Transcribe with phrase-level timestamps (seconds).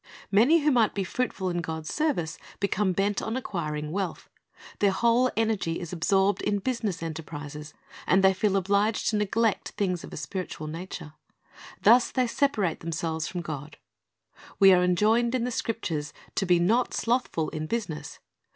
[0.31, 4.31] Many who might be fruitful in God's service become bent on acquiring wealth.
[4.79, 7.75] Their whole energy is absorbed in business enterprises,
[8.07, 11.13] and they feel obliged to neglect things of a spiritual nature.
[11.83, 13.77] Thus they separate themselves from God.
[14.57, 18.17] We are enjoined in the Scriptures to be "not slothful in business."'